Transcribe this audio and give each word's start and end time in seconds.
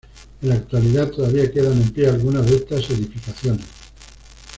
En 0.41 0.49
la 0.49 0.55
actualidad, 0.55 1.11
todavía 1.11 1.51
quedan 1.51 1.79
en 1.79 1.91
pie 1.91 2.07
algunas 2.09 2.43
de 2.47 2.55
estas 2.55 2.89
edificaciones. 2.89 3.67